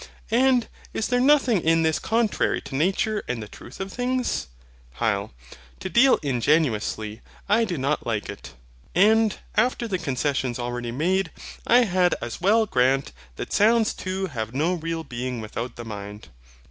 And 0.31 0.67
is 0.95 1.07
there 1.09 1.19
nothing 1.19 1.61
in 1.61 1.83
this 1.83 1.99
contrary 1.99 2.59
to 2.61 2.73
nature 2.75 3.23
and 3.27 3.39
the 3.43 3.47
truth 3.47 3.79
of 3.79 3.93
things? 3.93 4.47
HYL. 4.99 5.29
To 5.79 5.89
deal 5.89 6.17
ingenuously, 6.23 7.21
I 7.47 7.65
do 7.65 7.77
not 7.77 8.03
like 8.03 8.27
it. 8.27 8.55
And, 8.95 9.37
after 9.53 9.87
the 9.87 9.99
concessions 9.99 10.57
already 10.57 10.91
made, 10.91 11.29
I 11.67 11.83
had 11.83 12.15
as 12.19 12.41
well 12.41 12.65
grant 12.65 13.11
that 13.35 13.53
sounds 13.53 13.93
too 13.93 14.25
have 14.25 14.55
no 14.55 14.73
real 14.73 15.03
being 15.03 15.39
without 15.39 15.75
the 15.75 15.85
mind. 15.85 16.29